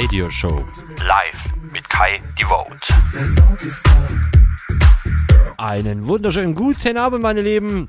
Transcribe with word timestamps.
Radio 0.00 0.30
Show. 0.30 0.64
Live 1.04 1.72
mit 1.72 1.88
Kai 1.90 2.20
Devote. 2.38 2.94
Einen 5.56 6.06
wunderschönen 6.06 6.54
guten 6.54 6.96
Abend, 6.96 7.20
meine 7.20 7.40
Lieben. 7.42 7.88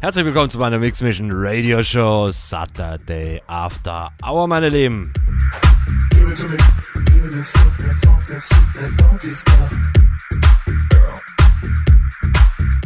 Herzlich 0.00 0.24
willkommen 0.24 0.48
zu 0.48 0.56
meiner 0.56 0.78
Mix 0.78 1.02
Mission 1.02 1.28
Radio 1.30 1.84
Show 1.84 2.30
Saturday 2.30 3.42
After 3.48 4.12
Hour, 4.22 4.48
meine 4.48 4.70
Lieben. 4.70 5.12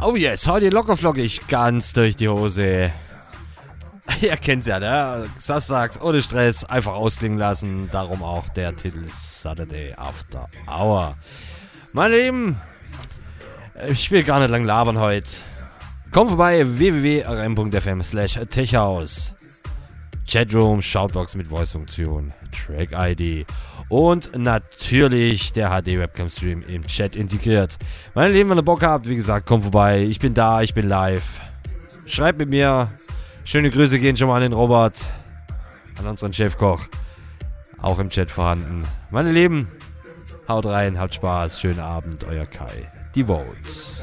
Oh 0.02 0.16
yes, 0.16 0.48
heute 0.48 0.70
lockerflockig 0.70 1.46
ganz 1.46 1.92
durch 1.92 2.16
die 2.16 2.28
Hose. 2.28 2.90
Ihr 4.22 4.36
kennt's 4.36 4.66
ja, 4.66 4.80
ne? 4.80 5.28
Samstags 5.38 6.00
ohne 6.00 6.22
Stress 6.22 6.64
einfach 6.64 6.94
ausklingen 6.94 7.38
lassen. 7.38 7.88
Darum 7.92 8.22
auch 8.22 8.48
der 8.50 8.76
Titel 8.76 9.04
Saturday 9.06 9.92
After 9.96 10.48
Hour. 10.66 11.16
Meine 11.92 12.18
Lieben, 12.18 12.56
ich 13.88 14.10
will 14.10 14.24
gar 14.24 14.40
nicht 14.40 14.50
lang 14.50 14.64
labern 14.64 14.98
heute. 14.98 15.30
Kommt 16.10 16.30
vorbei 16.30 16.64
www.rm.fm 16.66 18.02
slash 18.02 18.38
techhouse. 18.50 19.34
Chatroom, 20.26 20.82
Shoutbox 20.82 21.36
mit 21.36 21.46
Voice-Funktion, 21.46 22.34
Track-ID 22.52 23.46
und 23.88 24.36
natürlich 24.36 25.52
der 25.54 25.70
HD-Webcam-Stream 25.70 26.64
im 26.68 26.86
Chat 26.86 27.16
integriert. 27.16 27.78
Meine 28.14 28.34
Lieben, 28.34 28.50
wenn 28.50 28.58
ihr 28.58 28.62
Bock 28.62 28.82
habt, 28.82 29.08
wie 29.08 29.16
gesagt, 29.16 29.46
kommt 29.46 29.62
vorbei. 29.62 30.02
Ich 30.02 30.18
bin 30.18 30.34
da, 30.34 30.60
ich 30.60 30.74
bin 30.74 30.86
live. 30.86 31.40
Schreibt 32.04 32.38
mit 32.38 32.50
mir, 32.50 32.90
Schöne 33.48 33.70
Grüße 33.70 33.98
gehen 33.98 34.14
schon 34.14 34.28
mal 34.28 34.36
an 34.36 34.42
den 34.42 34.52
Robert, 34.52 34.92
an 35.98 36.06
unseren 36.06 36.34
Chefkoch. 36.34 36.82
Auch 37.80 37.98
im 37.98 38.10
Chat 38.10 38.30
vorhanden. 38.30 38.84
Meine 39.10 39.32
Lieben, 39.32 39.66
haut 40.46 40.66
rein, 40.66 41.00
habt 41.00 41.14
Spaß, 41.14 41.58
schönen 41.58 41.80
Abend, 41.80 42.24
euer 42.24 42.44
Kai. 42.44 42.92
Die 43.14 43.24
Votes. 43.24 44.02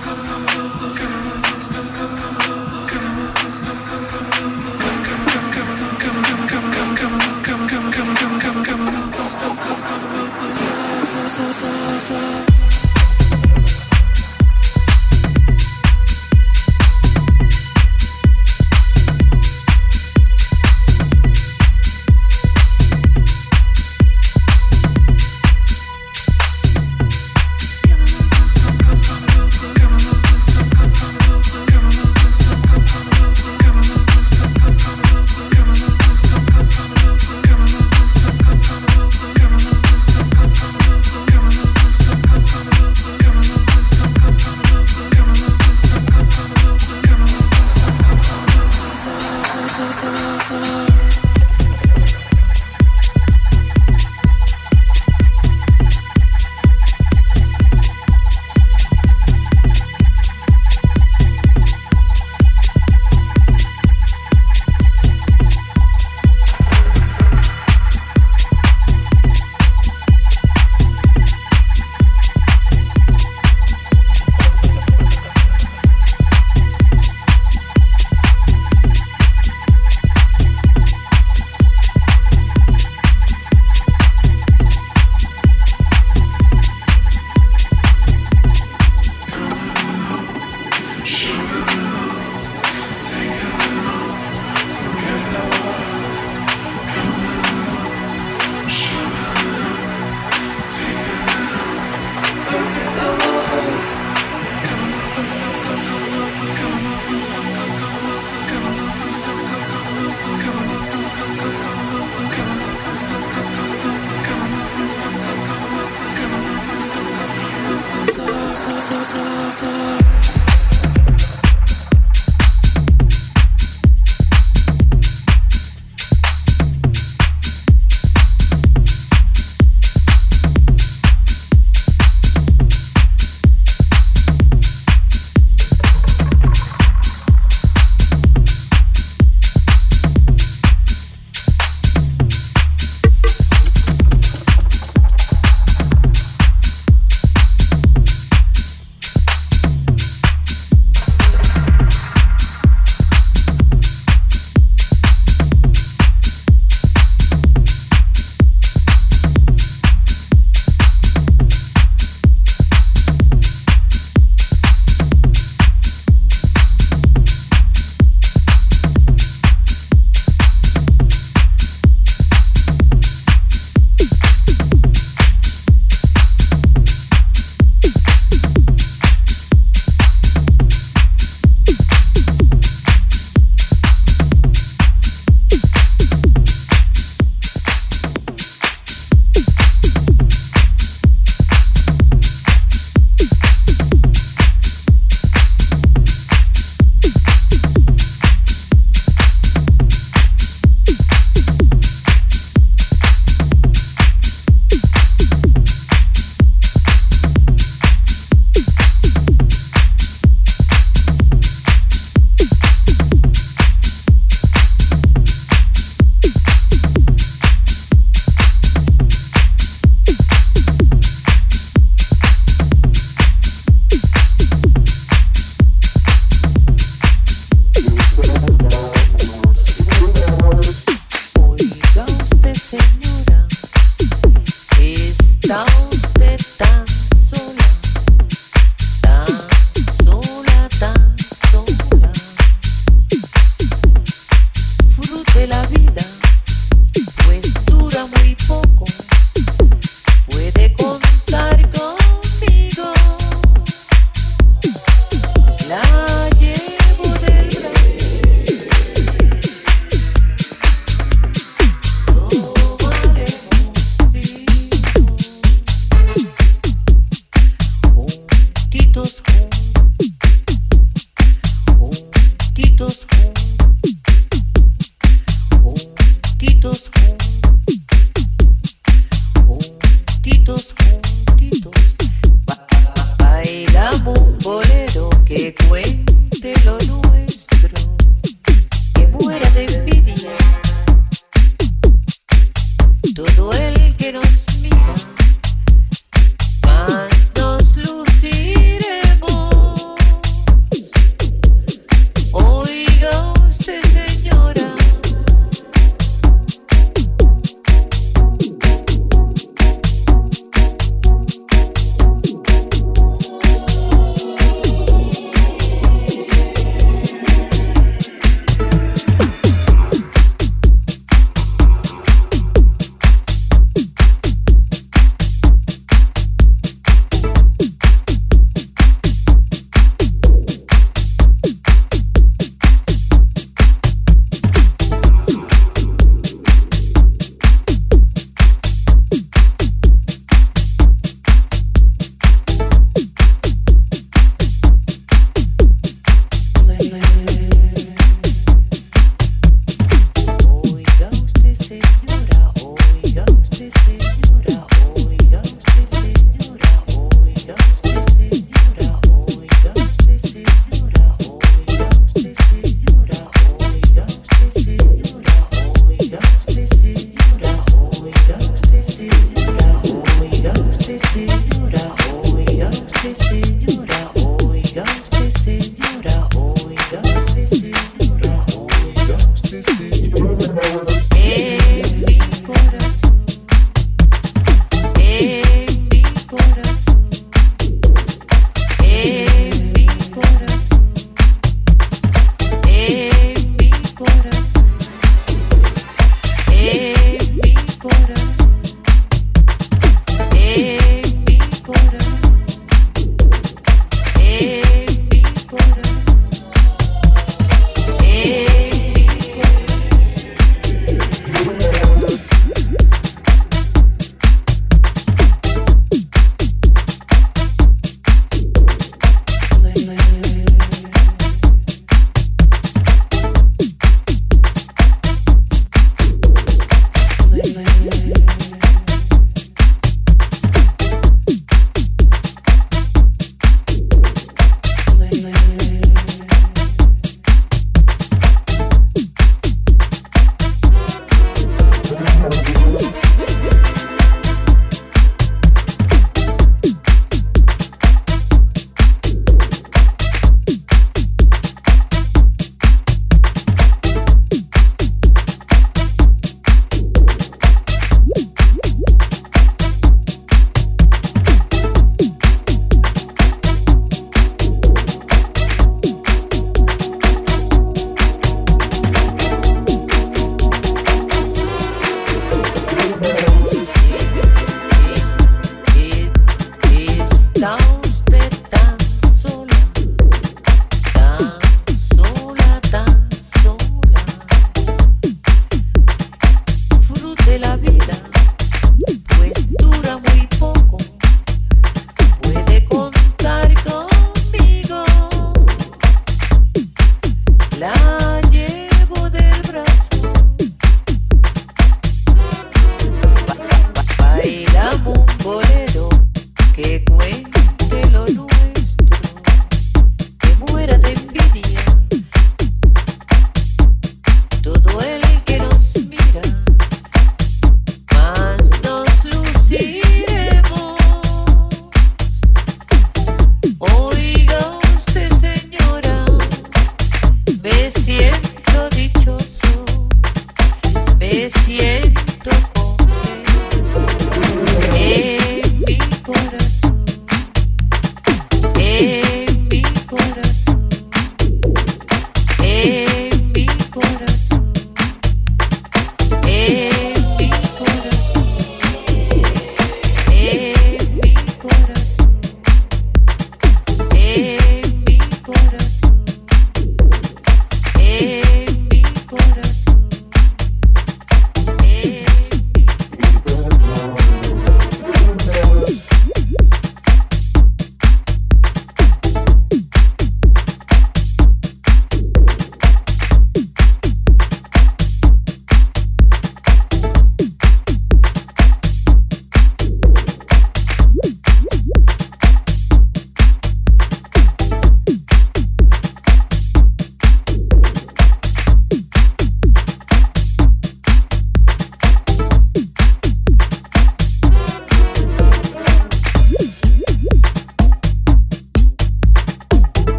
so 11.03 11.27
so 11.27 11.51
so 11.51 11.99
so 11.99 12.70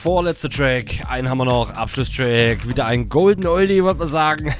Lieben, 0.00 0.12
vorletzter 0.14 0.48
Track. 0.48 1.02
Einen 1.08 1.28
haben 1.28 1.38
wir 1.38 1.44
noch. 1.44 1.70
Abschlusstrack. 1.72 2.66
Wieder 2.66 2.86
ein 2.86 3.08
Golden 3.08 3.46
Oldie, 3.46 3.82
würde 3.84 3.98
man 3.98 4.08
sagen. 4.08 4.54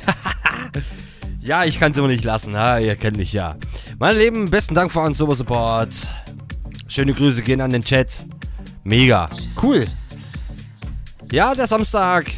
ja, 1.40 1.64
ich 1.64 1.80
kann 1.80 1.92
es 1.92 1.96
immer 1.96 2.08
nicht 2.08 2.24
lassen. 2.24 2.56
Ha? 2.56 2.78
Ihr 2.78 2.96
kennt 2.96 3.16
mich 3.16 3.32
ja. 3.32 3.56
Meine 3.98 4.18
Lieben, 4.18 4.50
besten 4.50 4.74
Dank 4.74 4.92
für 4.92 5.00
euren 5.00 5.14
Super 5.14 5.34
Support. 5.34 5.88
Schöne 6.88 7.14
Grüße 7.14 7.42
gehen 7.42 7.60
an 7.60 7.70
den 7.70 7.82
Chat. 7.82 8.20
Mega. 8.84 9.30
Cool. 9.62 9.86
Ja, 11.32 11.54
der 11.54 11.66
Samstag. 11.66 12.30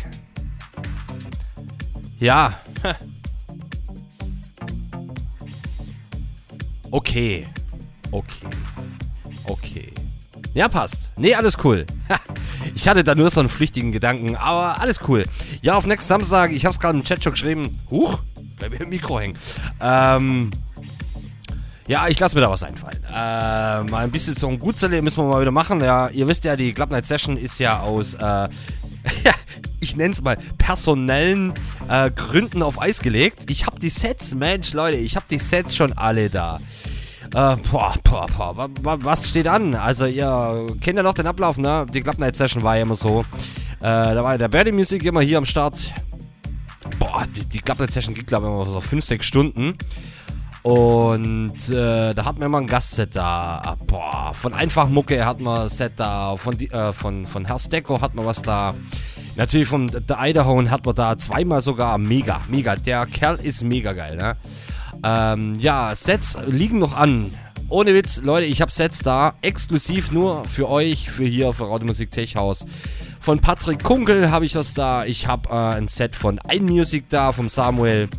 Ja. 2.19 2.55
Okay. 6.95 7.47
Okay. 8.11 8.47
Okay. 9.45 9.93
Ja, 10.53 10.69
passt. 10.69 11.11
Nee, 11.16 11.35
alles 11.35 11.57
cool. 11.65 11.87
Ich 12.83 12.89
hatte 12.89 13.05
da 13.05 13.15
nur 13.15 13.31
so 13.31 13.39
einen 13.39 13.49
flüchtigen 13.49 13.93
Gedanken, 13.93 14.35
aber 14.35 14.81
alles 14.81 14.99
cool. 15.07 15.25
Ja, 15.61 15.77
auf 15.77 15.87
nächsten 15.87 16.09
Samstag, 16.09 16.51
ich 16.51 16.67
hab's 16.67 16.81
gerade 16.81 16.99
im 16.99 17.05
Chat 17.05 17.23
schon 17.23 17.35
geschrieben. 17.35 17.79
Huch, 17.93 18.19
bleib 18.59 18.81
im 18.81 18.89
Mikro 18.89 19.21
hängen. 19.21 19.39
Ähm. 19.81 20.51
Ja, 21.87 22.09
ich 22.09 22.19
lasse 22.19 22.35
mir 22.35 22.41
da 22.41 22.51
was 22.51 22.65
einfallen. 22.65 22.99
Äh, 23.09 23.89
mal 23.89 23.99
ein 23.99 24.11
bisschen 24.11 24.35
so 24.35 24.49
ein 24.49 24.59
Gutzerle 24.59 25.01
müssen 25.01 25.19
wir 25.19 25.29
mal 25.29 25.41
wieder 25.41 25.53
machen. 25.53 25.81
Ja, 25.81 26.09
ihr 26.09 26.27
wisst 26.27 26.45
ja, 26.45 26.57
die 26.57 26.73
Club 26.73 26.91
Night 26.91 27.07
Session 27.07 27.37
ist 27.37 27.61
ja 27.61 27.79
aus, 27.79 28.15
äh, 28.15 28.49
ich 29.81 29.95
nenne 29.95 30.13
es 30.13 30.21
mal, 30.21 30.37
personellen 30.59 31.53
äh, 31.89 32.11
Gründen 32.11 32.65
auf 32.65 32.83
Eis 32.83 32.99
gelegt. 33.01 33.49
Ich 33.49 33.65
habe 33.65 33.79
die 33.79 33.91
Sets, 33.91 34.35
Mensch, 34.35 34.73
Leute, 34.73 34.97
ich 34.97 35.15
habe 35.15 35.27
die 35.31 35.39
Sets 35.39 35.77
schon 35.77 35.93
alle 35.93 36.31
da. 36.31 36.59
Äh, 37.33 37.57
boah, 37.71 37.95
boah, 38.13 38.69
boah, 38.69 39.05
was 39.05 39.29
steht 39.29 39.49
an? 39.49 39.75
Also, 39.75 40.07
ihr 40.07 40.67
kennt 40.81 40.97
ja 40.97 41.03
noch 41.03 41.15
den 41.15 41.27
Ablauf, 41.27 41.57
ne? 41.57 41.87
Die 41.93 42.03
Club 42.03 42.19
Night 42.19 42.37
Session 42.37 42.63
war 42.63 42.77
ja 42.77 42.83
immer 42.83 42.97
so. 42.97 43.25
Äh, 43.81 44.15
da 44.15 44.23
war 44.23 44.33
ja 44.33 44.39
der 44.39 44.49
Birdie 44.49 44.73
Music 44.73 45.03
immer 45.05 45.23
hier 45.23 45.39
am 45.39 45.47
Start. 45.47 45.93
Boah, 46.99 47.25
die, 47.27 47.47
die 47.47 47.61
Club 47.61 47.81
Night 47.81 47.93
Session 47.93 48.15
geht, 48.15 48.27
glaube 48.27 48.47
ich, 48.47 48.53
immer 48.53 48.67
so 48.67 48.81
5, 48.81 49.05
6 49.05 49.27
Stunden. 49.27 49.79
Und 50.63 51.71
äh, 51.71 52.15
da 52.15 52.25
hatten 52.25 52.39
wir 52.39 52.47
immer 52.47 52.59
ein 52.59 52.67
Gastset 52.67 53.17
da. 53.17 53.77
Boah, 53.87 54.33
von 54.35 54.53
Einfach 54.53 54.89
Mucke 54.89 55.25
hatten 55.25 55.43
wir 55.45 55.63
ein 55.63 55.69
Set 55.69 55.95
da. 55.97 56.37
Von, 56.37 56.61
äh, 56.61 56.93
von, 56.93 57.27
von 57.27 57.45
Herr 57.47 57.59
Stecko 57.59 58.01
hatten 58.01 58.19
wir 58.19 58.27
was 58.27 58.43
da. 58.43 58.75
Natürlich 59.35 59.67
von 59.67 59.89
der 59.91 60.19
Idaho 60.21 60.63
hat 60.71 60.85
man 60.85 60.95
da 60.95 61.17
zweimal 61.17 61.63
sogar. 61.63 61.99
Mega, 61.99 62.43
mega. 62.49 62.77
Der 62.77 63.07
Kerl 63.07 63.39
ist 63.43 63.65
mega 63.65 63.93
geil, 63.93 64.17
ne? 64.17 64.37
Ähm, 65.03 65.55
ja, 65.59 65.97
Sets 65.97 66.37
liegen 66.47 66.79
noch 66.79 66.97
an. 66.97 67.33
Ohne 67.73 67.94
Witz, 67.94 68.20
Leute, 68.20 68.44
ich 68.44 68.61
habe 68.61 68.70
Sets 68.70 68.99
da. 68.99 69.32
Exklusiv 69.40 70.12
nur 70.12 70.44
für 70.44 70.69
euch, 70.69 71.09
für 71.11 71.24
hier, 71.24 71.55
für 71.55 71.70
Radio 71.70 71.86
Musik 71.86 72.11
Tech 72.11 72.36
House. 72.36 72.66
Von 73.19 73.39
Patrick 73.39 73.82
Kunkel 73.82 74.31
habe 74.31 74.44
ich 74.44 74.55
was 74.57 74.74
da. 74.74 75.07
Ich 75.07 75.27
habe 75.27 75.49
äh, 75.49 75.77
ein 75.78 75.89
Set 75.89 76.15
von 76.15 76.39
iMusic 76.51 77.09
da, 77.09 77.32
vom 77.32 77.49
Samuel. 77.49 78.11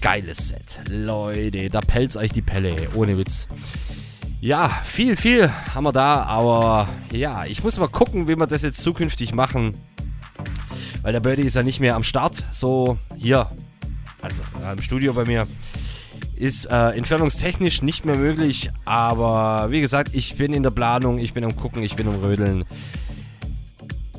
Geiles 0.00 0.50
Set. 0.50 0.82
Leute, 0.88 1.68
da 1.68 1.80
pelzt 1.80 2.16
euch 2.16 2.30
die 2.30 2.42
Pelle. 2.42 2.76
Ohne 2.94 3.18
Witz. 3.18 3.48
Ja, 4.40 4.68
viel, 4.84 5.16
viel 5.16 5.50
haben 5.74 5.82
wir 5.82 5.92
da, 5.92 6.22
aber 6.22 6.88
ja, 7.10 7.44
ich 7.44 7.64
muss 7.64 7.80
mal 7.80 7.88
gucken, 7.88 8.28
wie 8.28 8.36
wir 8.36 8.46
das 8.46 8.62
jetzt 8.62 8.82
zukünftig 8.82 9.34
machen. 9.34 9.74
Weil 11.02 11.12
der 11.12 11.18
Birdie 11.18 11.42
ist 11.42 11.56
ja 11.56 11.64
nicht 11.64 11.80
mehr 11.80 11.96
am 11.96 12.04
Start. 12.04 12.44
So 12.52 12.98
hier, 13.16 13.50
also 14.20 14.42
im 14.72 14.80
Studio 14.80 15.12
bei 15.12 15.24
mir. 15.24 15.48
Ist 16.42 16.64
äh, 16.64 16.88
entfernungstechnisch 16.96 17.82
nicht 17.82 18.04
mehr 18.04 18.16
möglich, 18.16 18.72
aber 18.84 19.68
wie 19.70 19.80
gesagt, 19.80 20.10
ich 20.12 20.34
bin 20.34 20.52
in 20.52 20.64
der 20.64 20.72
Planung, 20.72 21.20
ich 21.20 21.34
bin 21.34 21.44
am 21.44 21.54
Gucken, 21.54 21.84
ich 21.84 21.94
bin 21.94 22.08
am 22.08 22.16
Rödeln. 22.16 22.64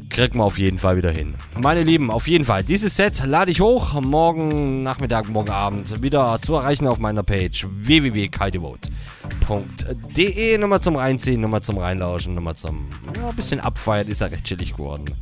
Kriegen 0.08 0.38
wir 0.38 0.46
auf 0.46 0.58
jeden 0.58 0.80
Fall 0.80 0.96
wieder 0.96 1.12
hin. 1.12 1.36
Meine 1.60 1.84
Lieben, 1.84 2.10
auf 2.10 2.30
jeden 2.30 2.46
Fall, 2.46 2.64
dieses 2.64 2.96
Set 2.96 3.26
lade 3.26 3.52
ich 3.52 3.60
hoch. 3.60 4.00
Morgen 4.00 4.84
Nachmittag, 4.84 5.28
morgen 5.28 5.50
Abend 5.50 6.02
wieder 6.02 6.40
zu 6.42 6.56
erreichen 6.56 6.88
auf 6.88 6.98
meiner 6.98 7.24
Page 7.24 7.68
www.kaidevote.de. 7.70 10.58
Nummer 10.60 10.82
zum 10.82 10.96
Reinziehen, 10.96 11.42
Nummer 11.42 11.62
zum 11.62 11.78
Reinlauschen, 11.78 12.36
Nummer 12.36 12.56
zum 12.56 12.88
ja, 13.18 13.32
ein 13.32 13.36
bisschen 13.36 13.60
abfeiern. 13.60 14.08
Ist 14.08 14.22
ja 14.22 14.28
recht 14.28 14.46
chillig 14.46 14.78
geworden. 14.78 15.14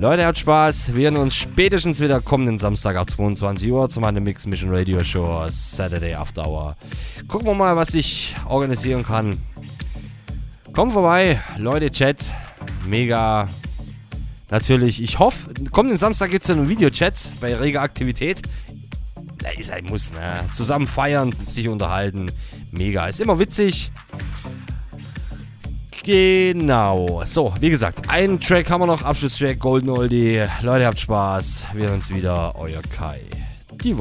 Leute, 0.00 0.24
habt 0.24 0.38
Spaß. 0.38 0.94
Wir 0.94 1.10
hören 1.10 1.18
uns 1.18 1.34
spätestens 1.34 2.00
wieder 2.00 2.22
kommenden 2.22 2.58
Samstag 2.58 2.96
ab 2.96 3.10
22 3.10 3.70
Uhr 3.70 3.90
zu 3.90 4.00
meiner 4.00 4.18
Mix 4.20 4.46
Mission 4.46 4.74
Radio 4.74 5.04
Show 5.04 5.44
Saturday 5.50 6.14
After 6.14 6.48
Hour. 6.48 6.74
Gucken 7.28 7.48
wir 7.48 7.54
mal, 7.54 7.76
was 7.76 7.92
ich 7.92 8.34
organisieren 8.48 9.04
kann. 9.04 9.36
Kommt 10.72 10.94
vorbei, 10.94 11.42
Leute, 11.58 11.90
Chat. 11.90 12.16
Mega. 12.86 13.50
Natürlich, 14.48 15.02
ich 15.02 15.18
hoffe, 15.18 15.52
kommenden 15.70 15.98
Samstag 15.98 16.30
gibt 16.30 16.44
es 16.44 16.50
einen 16.50 16.70
Videochat 16.70 17.34
bei 17.38 17.54
reger 17.54 17.82
Aktivität. 17.82 18.40
Da 19.36 19.50
ist 19.50 19.70
ein 19.70 19.84
Muss, 19.84 20.14
ne? 20.14 20.48
Zusammen 20.54 20.86
feiern, 20.86 21.34
sich 21.44 21.68
unterhalten. 21.68 22.32
Mega. 22.70 23.06
Ist 23.06 23.20
immer 23.20 23.38
witzig. 23.38 23.92
Genau. 26.02 27.22
So, 27.26 27.52
wie 27.60 27.70
gesagt, 27.70 28.08
einen 28.08 28.40
Track 28.40 28.70
haben 28.70 28.80
wir 28.80 28.86
noch. 28.86 29.02
Abschlusstrack, 29.02 29.58
Golden 29.58 29.90
Oldie. 29.90 30.42
Leute, 30.62 30.86
habt 30.86 31.00
Spaß. 31.00 31.66
Wir 31.74 31.88
sehen 31.88 31.94
uns 31.96 32.10
wieder. 32.10 32.54
Euer 32.56 32.82
Kai. 32.82 33.20
Die 33.82 33.96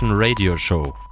Votes. 0.00 0.12
Radio 0.12 0.56
Show. 0.56 1.09